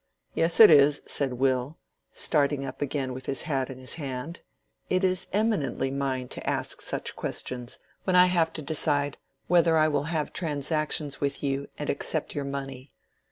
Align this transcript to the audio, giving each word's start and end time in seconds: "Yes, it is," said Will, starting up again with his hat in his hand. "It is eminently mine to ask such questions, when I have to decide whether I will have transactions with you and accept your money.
"Yes, 0.33 0.59
it 0.59 0.71
is," 0.71 1.03
said 1.05 1.33
Will, 1.33 1.77
starting 2.11 2.65
up 2.65 2.81
again 2.81 3.13
with 3.13 3.27
his 3.27 3.43
hat 3.43 3.69
in 3.69 3.77
his 3.77 3.93
hand. 4.01 4.39
"It 4.89 5.03
is 5.03 5.27
eminently 5.31 5.91
mine 5.91 6.27
to 6.29 6.49
ask 6.49 6.81
such 6.81 7.15
questions, 7.15 7.77
when 8.03 8.15
I 8.15 8.25
have 8.25 8.51
to 8.53 8.63
decide 8.63 9.19
whether 9.45 9.77
I 9.77 9.87
will 9.87 10.05
have 10.05 10.33
transactions 10.33 11.21
with 11.21 11.43
you 11.43 11.67
and 11.77 11.87
accept 11.87 12.33
your 12.33 12.45
money. 12.45 12.91